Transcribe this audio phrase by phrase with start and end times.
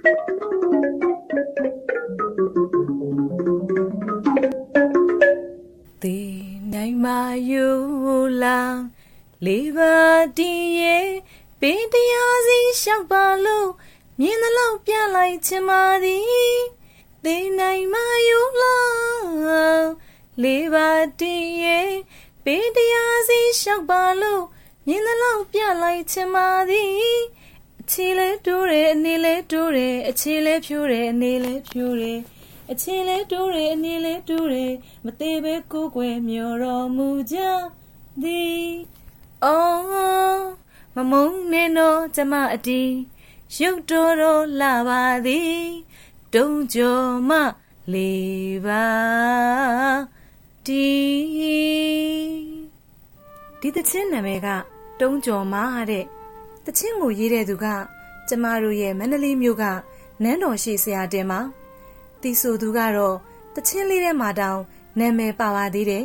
[0.00, 6.18] ဒီ
[6.72, 7.06] နိုင်မ
[7.50, 7.66] ယူ
[8.42, 8.60] လာ
[9.46, 9.96] လေးပါ
[10.38, 11.10] တီရဲ့
[11.60, 13.70] ပင်တရားစီလျှောက်ပါလို့
[14.20, 16.58] မြင်သလောက်ပြလိုက်ချင်ပါသည်
[17.24, 17.96] ဒီနိုင်မ
[18.28, 18.78] ယူလာ
[20.42, 20.88] လေးပါ
[21.20, 21.92] တီရဲ့
[22.44, 24.44] ပင်တရားစီလျှောက်ပါလို့
[24.86, 27.49] မြင်သလောက်ပြလိုက်ချင်ပါသည်အ
[27.90, 32.18] ချီလဲတိုးတယ်အနေလဲတိုးတယ်အချီလဲဖြိုးတယ်အနေလဲဖြိုးတယ်
[32.70, 34.72] အချီလဲတိုးတယ်အနေလဲတိုးတယ်
[35.04, 37.38] မသေးပဲကိုယ်ွယ်မျောတော်မူကြ
[38.22, 38.64] သည်
[39.44, 40.42] အော်
[40.94, 42.92] မမုန်းနေတော့ကျမအတီး
[43.60, 45.62] ရုပ်တော်တော်လာပါသည်
[46.34, 47.30] တုံးကြော်မ
[47.92, 48.86] လေးပါ
[50.66, 50.88] တီ
[53.60, 54.48] ဒီတချင်းနာမည်က
[55.00, 55.56] တုံးကြော်မ
[55.90, 56.06] တဲ့
[56.64, 57.66] တချင်းကိုရေးတဲ့သူက
[58.28, 59.64] ကျမတို့ရဲ့မန္တလေးမြို့က
[60.22, 61.40] နန်းတော်ရှိဆရာတင်ပါ
[62.20, 63.16] တီဆိုသူကတော့
[63.54, 64.60] တချင်းလေးထဲမှာတောင်
[64.98, 66.04] နာမည်ပါပါသေးတယ်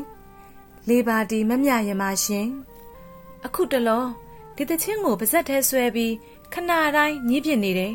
[0.89, 2.48] လေးပါတီမမြရင်ပါရှင်
[3.45, 4.03] အခုတလော
[4.56, 6.14] ဒီတချင်းကိုပါဇက်ထဲဆွဲပြီး
[6.53, 7.94] ခဏတိုင်းညှိပြနေတယ်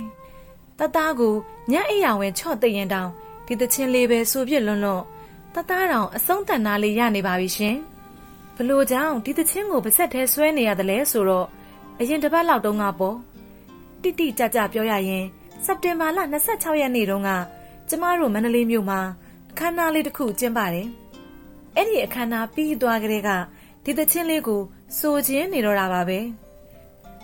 [0.79, 1.35] တသားကို
[1.71, 3.11] ညအိယာဝင်ချော့သိရင်တောင်
[3.47, 5.05] ဒီတချင်းလေးပဲဆိုပြလွန်းလွန်း
[5.55, 7.77] တသားတောင်အဆုံးတန်သားလေးရနေပါပြီရှင်
[8.57, 11.47] ဘလို့ကြောင့်ဒီတချင်းကိုပါဇက်ထဲဆွဲနေရတယ်လဲဆိုတော့
[12.03, 13.17] အရင်တစ်ပတ်လောက်တုန်းကပေါ့
[14.03, 15.25] တိတိကျကျပြောရရင်
[15.65, 16.19] စက်တင်ဘာလ
[16.51, 17.31] 26ရက်နေ့တုန်းက
[17.89, 19.01] ကျမတို့မန္တလေးမြို့မှာ
[19.51, 20.89] အခမ်းအနားလေးတစ်ခုကျင်းပါတယ်
[21.77, 23.31] အဲ့ဒီအခမ်းအနားပြီးသွားကြတဲ့က
[23.85, 24.61] ဒီတချင်းလေးကို
[24.99, 26.19] စိုးခြင်းနေတော့တာပါပဲ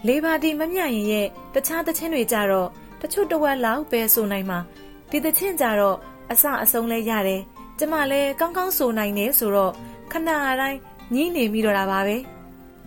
[0.06, 2.68] လေးပါတီမမြရင်ရဲ့တခြားတချင်းတွေကြတော့
[3.00, 4.58] တချို့တဝက်လောက်ပဲဆိုနိုင်မှာ
[5.10, 5.96] ဒီတချင်းကြတော့
[6.30, 7.42] အစအဆုံးလဲရတယ်
[7.78, 9.72] ကျမလည်းကောင်းကောင်းဆိုနိုင်နေဆိုတော့
[10.12, 10.78] ခဏတိုင်း
[11.14, 12.16] ညင်းနေမိတော့တာပါပဲ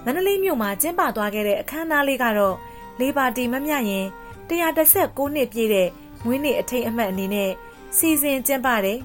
[0.06, 2.56] မန္တလေးမြို့မှာကျင်းပသွားခဲ့တဲ့အခမ်းအနားလေးကတော့
[3.00, 4.06] လေးပါတီမမြရင်
[4.50, 5.90] 116နှစ်ပြည့်တဲ့
[6.24, 7.52] မွေးနေ့အထိတ်အမှတ်အနေနဲ့
[7.98, 9.00] စီစဉ်ကျင်းပတယ်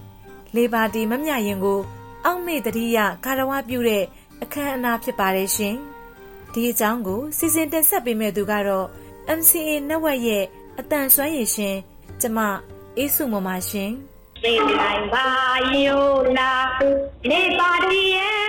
[0.57, 1.81] လေးပါတီမမြရင်ကို
[2.25, 4.05] အောက်မေ့တတိယကာရဝပြုတဲ့
[4.43, 5.77] အခမ်းအနားဖြစ်ပါတယ်ရှင်။
[6.53, 8.87] ဒီအကြောင်းကိုစီစဉ်တင်ဆက်ပေးမယ့်သူကတော့
[9.39, 10.45] MCA Network ရဲ့
[10.79, 11.77] အတန်ဆွမ်းရည်ရှင်
[12.21, 12.39] ကျမ
[12.97, 13.91] အေးစုမမရှင်။
[14.43, 15.27] သိနိုင်ပါ
[15.85, 16.05] ယော
[16.39, 16.53] လာ
[17.31, 18.44] နေပါတီရဲ့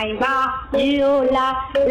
[0.00, 0.36] နိုင်ပါ
[0.98, 1.48] ယောလာ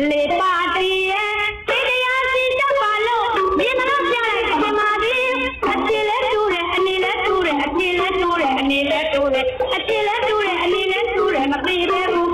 [0.09, 1.33] လေပါတီရဲ့
[1.69, 3.27] တေတရားစီချက်ပါလို့
[3.57, 5.29] မြေမလို့ပြလိုက်ပြင်ပါသည်။
[5.69, 12.31] အချီလဲတူတယ်အနေလဲတူတယ်အချီလဲတူတယ်အနေလဲတူတယ်အချီလဲတူတယ်အနေလဲတူတယ်မသိပဲဘူး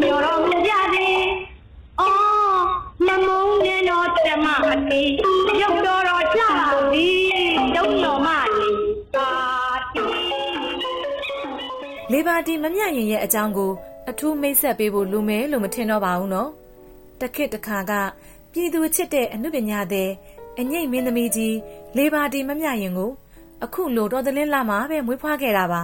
[0.00, 1.20] မျောတော့မကြသည်။
[2.00, 2.60] အော်
[3.06, 5.02] နမုံနေတော့ဓမ္မအတိ
[5.60, 7.20] ရုပ်တော်တော်ကြပါသည်
[7.76, 9.26] တုံးတော်မလေးပါ
[9.94, 10.04] တီ
[12.12, 13.72] လေးပါတီမမြရင်ရဲ့အကြောင်းကို
[14.08, 16.50] အထူးမိတ်ဆက်ပေးဖို့လူမဲလို့မထင်တော့ပါဘူးနော်
[17.20, 17.92] တခစ်တခါက
[18.52, 20.10] ပြည်သူချစ်တဲ့အမှုပညာတဲ့
[20.58, 21.56] အငိမ့်မင်းသမီးကြီး
[21.96, 23.10] လေးပါတီမမြရင်ကို
[23.64, 25.82] အခုလိုတော်တလင်းလာမှာပဲမွေးဖွားခဲ့တာပါ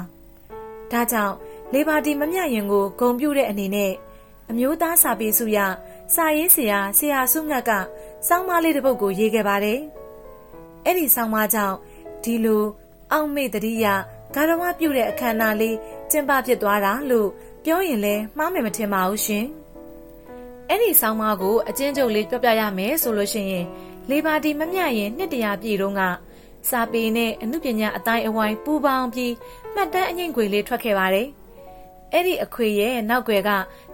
[0.90, 1.34] ဒါကြောင့်
[1.72, 3.92] လေးပါတီမမြရင်ကိုဂုံပြူတဲ့အနေနဲ့
[4.50, 5.58] အမျိုးသားစာပေစုရ
[6.14, 7.70] စာရေးဆရာဆရာစုမြတ်က
[8.28, 9.80] စောင်းမလေးတစ်ပုဒ်ကိုရေးခဲ့ပါတယ်။
[10.84, 11.76] အဲ့ဒီစောင်းမကြောင့်
[12.24, 12.64] ဒီလို
[13.12, 13.86] အောက်မေ့တတိယ
[14.34, 15.76] ဂါရဝပြုတဲ့အခမ်းအနားလေး
[16.10, 17.28] ကျင်းပဖြစ်သွားတာလို့
[17.66, 19.44] ပြောရင်လည်းမှားမယ်မထင်ပါဘူးရှင်။
[20.68, 23.66] အဲ့ဒီစောင်းမကိုအချင်းချုပ်လေးပြောပြရမယ်ဆိုလို့ရှိရင်
[24.10, 26.02] လေပါတီမမြရင်နှစ်တရာပြည့်တုန်းက
[26.68, 29.34] စာပေနဲ့အမှုပညာအတိုင်းအဝိုင်းပူပေါင်းပြီး
[29.74, 31.28] မှတ်တမ်းအငိမ့်ခွေလေးထွက်ခဲ့ပါတယ်။
[32.12, 33.50] အဲ့ဒီအခွေရဲ့နောက်ွယ်က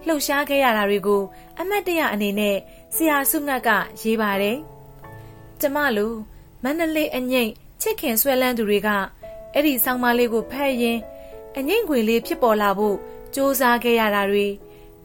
[0.07, 1.23] လှုပ်ရှားခဲ့ရတာတွေကို
[1.61, 2.57] အမတ်တရအနေနဲ့
[2.95, 3.69] ဆရာစုငတ်က
[4.03, 4.57] ရေးပါတယ်။
[5.61, 6.13] ကျမလို
[6.63, 7.51] မန္တလေးအငိမ့်
[7.81, 8.89] ချစ်ခင်ဆွဲလန်းသူတွေက
[9.55, 10.99] အဲ့ဒီဆောင်းပါးလေးကိုဖတ်ရင်
[11.57, 12.97] အငိမ့်ခွေလေးဖြစ်ပေါ်လာဖို့
[13.35, 14.47] စူးစမ်းခဲ့ရတာတွေ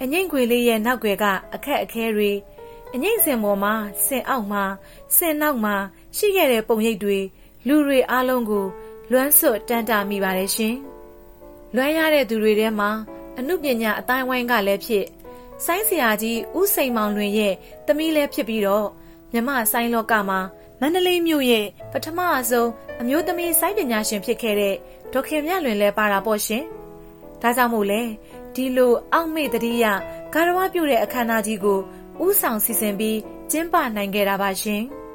[0.01, 2.31] အငိမ့်ခွေလေးရဲ့နောက်ွယ်ကအခက်အခဲတွေ
[2.93, 3.73] အငိမ့်စင်ပေါ်မှာ
[4.05, 4.63] စင်အောက်မှာ
[5.15, 5.75] စင်နောက်မှာ
[6.17, 7.19] ရှိခဲ့တဲ့ပုံရိပ်တွေ
[7.67, 8.65] လူတွေအားလုံးကို
[9.11, 10.75] လွမ်းဆွတ်တန်းတာမိပါတယ်ရှင်။
[11.75, 12.89] လွမ်းရတဲ့သူတွေထဲမှာ
[13.37, 15.05] အမှုပညာအတိုင်းဝိုင်းကလည်းဖြစ်
[15.65, 17.53] ဆိုင်းဆရာကြီးဦးစိန်မောင်လွင်ရဲ့
[17.85, 18.87] သမီးလည်းဖြစ်ပြီးတော့
[19.33, 20.39] မြမဆိုင်းလောကမှာ
[20.79, 22.69] မန္တလေးမြို့ရဲ့ပထမအဆုံး
[23.01, 24.75] အမျိုးသမီးဆိုင်းပညာရှင်ဖြစ်ခဲ့တဲ့
[25.13, 26.63] ဒေါခင်မြလွင်လည်းပါတာပေါ့ရှင်။
[27.41, 28.01] ဒါကြောင့်မို့လဲ
[28.55, 29.85] ဒီလိုအောက်မေ့တတိယ
[30.33, 31.79] ဂါရဝပြုတဲ့အခမ်းအနားကြီးကို
[32.25, 33.17] ဥဆောင်စီစဉ်ပြီး
[33.51, 34.83] ကျင်းပနိုင်ခဲ့တာပါရှင်။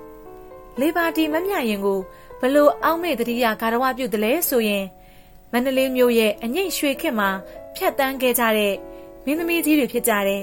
[0.80, 1.98] လေပါတီမမြရင်ကို
[2.40, 4.84] ဘလို့အောက်မေ့တတိယဂါရဝပြုတယ်လဲဆိုရင်
[5.52, 7.30] မန္တလေးမြို့ရဲ့အငိတ်ရွှေခေတ်မှာ
[7.74, 8.74] ဖြတ်တန်းခဲ့ကြတဲ့
[9.24, 10.42] မင်းသမီးကြီးတွေဖြစ်ကြတဲ့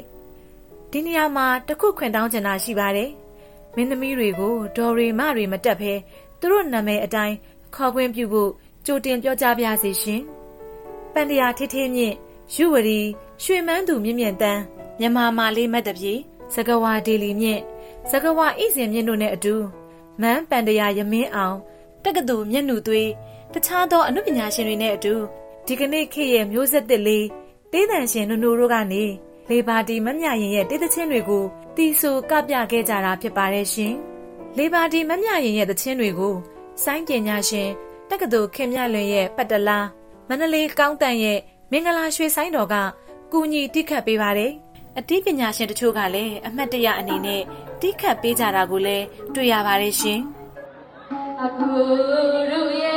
[0.92, 3.10] ဒီနေရာမှာတခုခွင်တောင်းချင်တာရှိပါတယ်
[3.76, 5.94] မင်းသမီးတွေကိုဒေါ်ရီမတွေမတက်ဘဲ
[6.40, 7.36] သူတို့နာမည်အတိုင်း
[7.76, 8.52] ခေါ်ခွင့်ပြုဖို့
[8.86, 10.22] ကြိုတင်ပြောကြားပါစေရှင်
[11.18, 12.16] ပန်တရာထေးထေးမြင့်
[12.54, 13.00] ယူဝရီ
[13.44, 14.62] ရွှေမန်းသူမြင့်မြင့်တန်း
[15.00, 16.14] မြမမာလေးမတ်တပြေ
[16.54, 17.62] စကဝါဒေလီမြင့်
[18.10, 19.56] ဇကဝဣစဉ်မြင့်တို့နဲ့အတူ
[20.22, 21.58] မန်းပန်တရာယမင်းအောင်
[22.04, 23.10] တက္ကသိုလ်မျက်နှူသွေး
[23.54, 25.14] တခြားသောအနုပညာရှင်တွေနဲ့အတူ
[25.66, 27.26] ဒီကနေ့ခေတ်ရဲ့မျိုးဆက်သစ်လေး
[27.72, 29.04] တေးသံရှင်နုနိုတို့ကနေ
[29.50, 31.44] လေပါတီမမြရင်ရဲ့တေးသချင်းတွေကို
[31.76, 33.94] တီဆိုကပြခဲ့ကြတာဖြစ်ပါတယ်ရှင်။
[34.58, 36.36] လေပါတီမမြရင်ရဲ့သချင်းတွေကို
[36.84, 37.70] စိုင်းပညာရှင်
[38.10, 39.86] တက္ကသိုလ်ခင်မြလွင်ရဲ့ပတ်တလား
[40.30, 41.40] မန္တလေးကောင်းတန်ရဲ့
[41.72, 42.76] မင်္ဂလာရွှေဆိုင်တော်က
[43.32, 44.52] ကူညီတိခတ်ပေးပါတယ်။
[44.98, 47.42] အတိပညာရှင်တချို့ကလည်းအမှတ်တရအနေနဲ့
[47.82, 50.20] တိခတ်ပေးကြတာကိုလည်းတွေ့ရပါတယ်ရှင်။
[51.44, 51.66] အခု
[52.52, 52.96] တို့ရဲ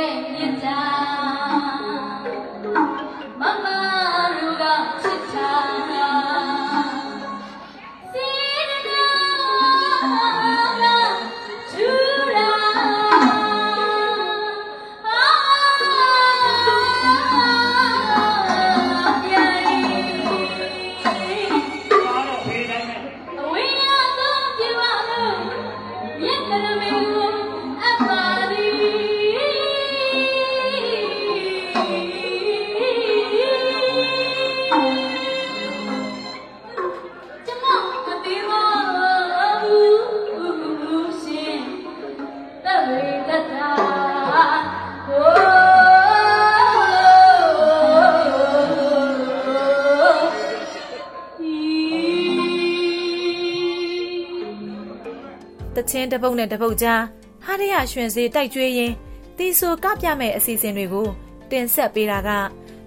[55.91, 57.01] ချင်းတစ်ပုတ်နဲ့တစ်ပုတ်ကြား
[57.45, 58.93] ဟာရရရွှင်စေးတိုက်ကျွေးရင်း
[59.37, 61.07] တီဆိုကပြမဲ့အစီအစဉ်တွေကို
[61.51, 62.29] တင်ဆက်ပေးတာက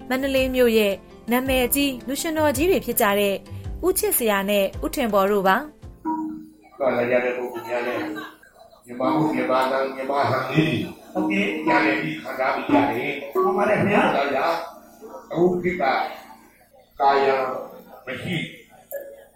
[0.09, 0.93] မန္တလေးမြို့ရဲ့
[1.31, 3.35] နာမည်ကြီးလူရှင်တော်ကြီးတွေဖြစ်ကြတဲ့
[3.85, 5.55] ဦးချစ်စရာနဲ့ဦးထင်ပေါ်တို့ပါ
[6.79, 7.97] တော့လည်းရတဲ့ပုဂ္ဂိုလ်များနဲ့
[8.85, 10.75] မြမမှုမြမနာမြမဟန်လေး
[11.13, 14.39] ဟုတ်ကဲ့ရတဲ့ဒီခန္ဓာပြီးရတယ်ဟောပါတယ်ခင်ဗျာတော့ရ
[15.31, 15.83] အခုခိက
[16.99, 17.27] ကာယ
[18.05, 18.35] မရှိ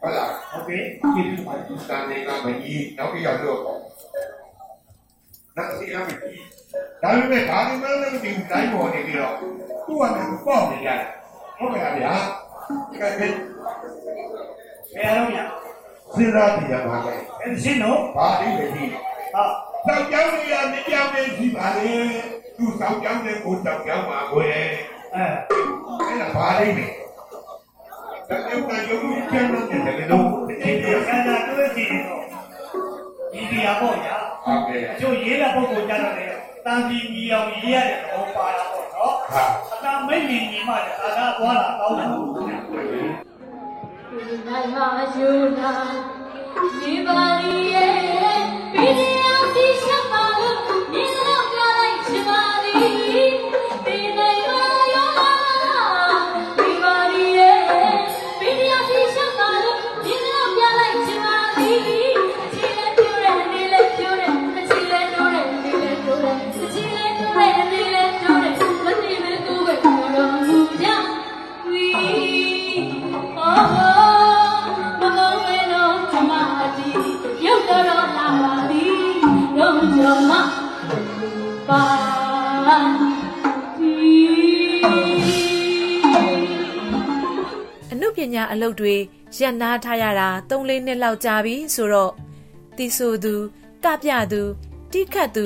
[0.02, 0.84] ဟုတ်လားဟုတ်ကဲ့
[1.16, 3.80] ဒီလိုမှဒီစံနေကမကြီးနောက်တစ်ယောက်တော့ပေါ့
[5.56, 6.44] နောက်စီအမကြီး
[7.02, 9.52] ဒါပေမဲ့ဒါဒီမဲ့လည်းဒီတိုင်းပေါ်နေပြီးတော့သူ့
[10.02, 11.02] ကနေပေါ့နေရတယ်
[11.58, 12.14] ဟုတ်ကဲ့ဗျာ
[13.00, 13.34] ကဲဘယ်
[15.04, 15.40] အောင်ရ
[16.16, 18.84] စဉ်းစားကြည့်ရပါမယ်အဲ့ဒီနော်ဘာလို့လဲဒီ
[19.34, 19.44] ဟာ
[19.88, 21.92] တောက်ကြောင်းရမကြောင်းနေရှိပါလေ
[22.58, 24.68] သူတောက်ကြောင်းတဲ့ကိုတောက်ကြောင်းပါကိုယ်
[25.14, 25.24] အဲ
[26.08, 26.92] အဲ့ဒါဘာလိမ့်မယ်
[28.30, 29.00] ဒါကြောင့်ကယုံ
[29.30, 32.24] ကြည်တဲ့တဲ့လို့ဒီဒီကန္တာတွေ့ကြည့်တော့
[33.32, 36.26] ဒီဒီရပေါ့ညာဟုတ်ကဲ့ကျိုးရေးတဲ့ပုံကိုကြားတော့လေ
[36.66, 37.78] တန်ပြီးညီအောင်ရေးရ
[87.92, 88.96] အနုပညာအလုပ်တွေ
[89.38, 92.14] ရပ်နားထားရတာ၃လေးနှစ်လောက်ကြာပြီဆိုတော့
[92.78, 93.34] တီဆိုသူ
[93.84, 94.42] ကပြသူ
[94.92, 95.46] တိခတ်သူ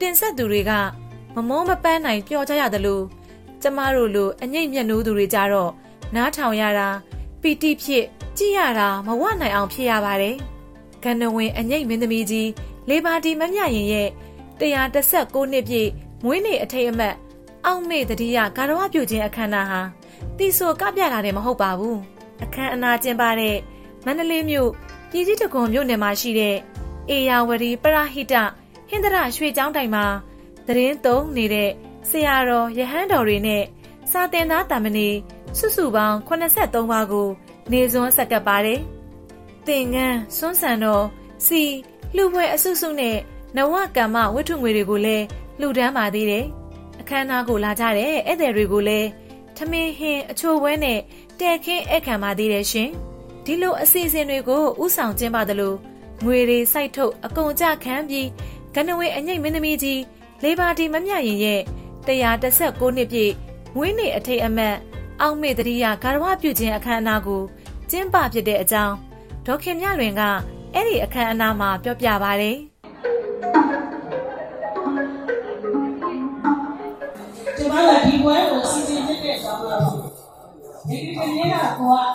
[0.00, 0.72] တင်ဆက်သူတွေက
[1.34, 3.00] မမောမပန်းနိုင်ပျော်ကြရသလို
[3.62, 5.70] ကျမတို့လိုအငိမ့်မျက်နှိုးသူတွေကြတော့
[6.14, 6.88] နားထောင်ရတာ
[7.40, 8.04] ပီတိဖြစ်
[8.36, 10.36] ကြည့်ရတာမဝနိုင်အောင်ဖြစ်ရပါတယ်။
[11.04, 12.50] ကဏ္ဍဝင်အငိမ့်မင်းသမီးကြီး
[12.88, 14.08] လေပါတီမမြရင်ရဲ့
[14.60, 15.88] 116နှစ်ပြည့်
[16.24, 17.14] မွေးနေ့အထိတ်အမှတ်
[17.66, 19.80] အောက်မေ့တတိယကာရဝပြုခြင်းအခမ်းအနားဟာ
[20.38, 21.96] တီဆိုကပြတာတယ်မဟုတ်ပါဘူး။
[22.42, 23.56] အခမ်းအနားကျင်းပတဲ့
[24.04, 24.70] မန္တလေးမြို့
[25.10, 26.56] ပြည်ကြီးတကွန်မြို့နယ်မှာရှိတဲ့
[27.10, 28.34] အေယာဝတီပရဟိတ
[28.88, 30.04] ဟင်္ဒရရွှေကျောင်းတိုင်မှာ
[30.66, 31.70] သတင်းသုံးနေတဲ့
[32.10, 33.62] ဆရာတော်ယဟန်တော်တွေနဲ့
[34.10, 35.08] စာသင်သားတာမဏေ
[35.58, 37.28] စုစုပေါင်း83ပါးကို
[37.72, 38.80] နေစွန်းဆက်ကပ်ပါတယ်။
[39.66, 41.04] သင်္ကန်းစွန်းဆန်တော်
[41.46, 41.62] စီ
[42.16, 43.16] လူပွဲအစုစုနဲ့
[43.56, 45.24] နဝကမ္မဝတ္ထုငွေတွေကိုလည်း
[45.60, 46.61] လှူဒန်းပါသေးတယ်။အခ
[47.16, 49.08] မ်းအနားကိုလာကြတဲ့ဧည့်သည်တွေကိုလည်း
[49.56, 50.98] ထမင်းဟင်းအချိုပွဲနဲ့
[51.40, 52.90] တဲခင်းဧည့်ခံပါသေးတယ်ရှင်။
[53.44, 55.74] ဒီလိုအစီအစဉ်တွေကိုဥဆောင်ကျင်းပသလို
[56.24, 58.28] ငွေတွေစိုက်ထုတ်အကုန်ကြခံပြီး
[58.74, 60.00] ကနဝေအငိမ့်မင်းသမီးကြီး
[60.42, 61.60] လေပါတီမမြရင်ရဲ့
[62.06, 63.32] 116နှစ်ပြည့်
[63.76, 64.76] မွေးနေ့အထိတ်အမှတ်
[65.20, 67.42] အောက်မေ့တရိယဂါရဝပြုခြင်းအခမ်းအနားကို
[67.90, 68.94] ကျင်းပဖြစ်တဲ့အကြောင်း
[69.46, 70.22] ဒေါခင်မြလွင်က
[70.74, 72.71] အဲ့ဒီအခမ်းအနားမှာပြောပြပါဗျ။ကျ
[77.72, 79.80] မတို့ဒီပွဲကိုစီစဉ်ဖြစ်တဲ့ကြောင့်လို့
[80.88, 82.06] ဒီဒီကနေ့ကတော့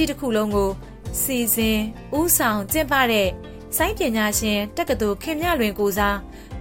[0.00, 0.70] ကြီးတစ်ခုလုံးကို
[1.20, 1.78] စီစဉ်
[2.18, 3.28] ဥဆောင်ကျင်းပတဲ့
[3.76, 6.16] စိုင်းပညာရှင်တက္ကသိုလ်ခင်မြလွင်ကိုစား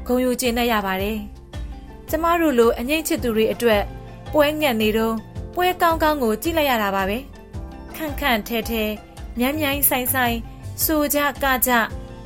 [0.05, 1.17] ဂုံယူကျင်းနေရပါတယ်။
[2.09, 3.83] ကျမတို့လိုအငိမ့်ချစ်သူတွေအတွက်
[4.33, 5.15] ပွဲငတ်နေတော့
[5.55, 7.17] ပွဲကောင်းကောင်းကိုကြည့်လိုက်ရတာပါပဲ။
[7.95, 8.83] ခန့်ခန့်ထဲထဲ
[9.39, 10.35] မြိုင်မြိုင်ဆိုင်ဆိုင်
[10.83, 11.71] ဆိုကြကကြ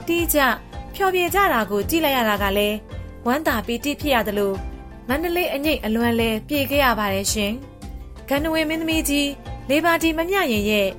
[0.07, 0.39] တီးကြ
[0.95, 2.77] ဖျော်ဖြေကြတာကိုကြည့်လိုက်ရတာကလည်း
[3.25, 4.55] ဝမ်းသာပီတိဖြစ်ရတယ်လို့
[5.07, 7.53] မန္တလေးအငိမ့်အလွန်လဲပြေခဲ့ရပါတယ်ရှင်။
[8.29, 9.29] ဂန္ဓဝင်မင်းသမီးကြီး
[9.69, 10.89] လေပါတီမမြရင်ရဲ့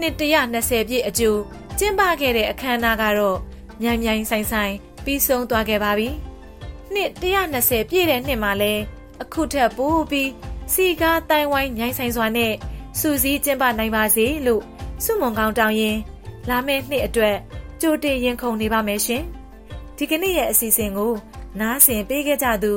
[0.00, 1.40] နှစ်120ပြည့်အကျိုး
[1.78, 3.38] ကျင်းပခဲ့တဲ့အခမ်းအနားကတော့
[3.82, 4.74] မြိုင်မြိုင်ဆိုင်ဆိုင်
[5.04, 6.08] ပြီးဆုံးသွားခဲ့ပါပြီ။
[6.94, 8.72] နှစ်120ပြည့်တဲ့နှစ်မှာလဲ
[9.22, 10.30] အခုထက်ပိုပြီး
[10.72, 12.52] စီကားတိုင်ဝိုင်းမြိုင်ဆိုင်စွာနဲ့
[12.98, 14.62] စူးစီးကျင်းပနိုင်ပါစေလို့
[15.04, 15.98] စုမုံကောင်းတောင်းရင်
[16.48, 17.36] လာမယ့်နှစ်အတွက်
[17.80, 19.22] ကြိုတင်ရင်ခုန်နေပါမယ်ရှင်။
[19.96, 21.12] ဒီကနေ့ရဲ့အစီအစဉ်ကို
[21.60, 22.72] နားဆင်ပေးခဲ့ကြသူ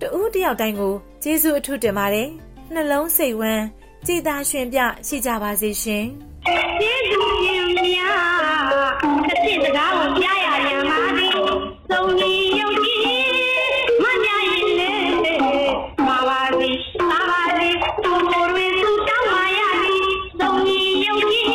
[0.00, 2.28] တဦးတယောက်တိုင်းကိုကျေးဇူးအထူးတင်ပါတယ်။
[2.72, 3.64] နှလုံးစိတ်ဝမ်း
[4.06, 6.06] ကြည်သာရှင်ပြရှိကြပါစေရှင်။
[6.46, 8.82] ကျေးဇူးရှင်များ
[9.28, 11.32] တစ်ဖြစ်စကားကိုကြားရရမှာသည်
[11.90, 13.04] သုံးကြီးယုတ်ကြီး
[14.02, 14.92] မကြရင်လေ
[16.06, 16.70] ပါပါစီ
[17.10, 17.70] ပါပါစီ
[18.02, 20.04] သူတို့တွင်သူတောင်းပါရသည်
[20.40, 21.48] သုံးကြီးယုတ်ကြီး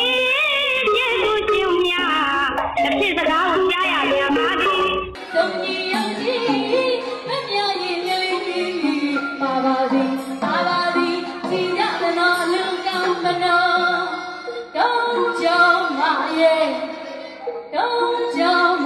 [0.94, 2.48] ကျေးဇူးရှင်များ
[2.82, 4.88] တစ်ဖြစ်စကားကိုကြားရရမှာသည်
[5.34, 6.44] သုံးကြီးယုံကြည်
[7.28, 8.38] မမြရင်လေး
[9.40, 11.18] ပါပါသည်ပါပါသည်
[11.50, 13.69] ဒီညမနောလူကံမနော
[14.80, 16.02] တောင်းကြောင်းမ
[16.40, 16.66] ရဲ့
[17.74, 18.80] တောင်းကြောင်း